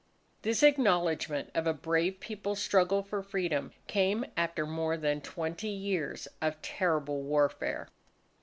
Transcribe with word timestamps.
This 0.41 0.63
acknowledgment 0.63 1.51
of 1.53 1.67
a 1.67 1.75
brave 1.75 2.19
People's 2.21 2.59
struggle 2.59 3.03
for 3.03 3.21
freedom, 3.21 3.71
came 3.85 4.25
after 4.35 4.65
more 4.65 4.97
than 4.97 5.21
twenty 5.21 5.69
years 5.69 6.27
of 6.41 6.59
terrible 6.63 7.21
warfare. 7.21 7.87